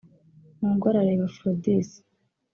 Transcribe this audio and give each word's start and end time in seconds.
Mungwarareba 0.59 1.23
Aphrodis 1.29 1.89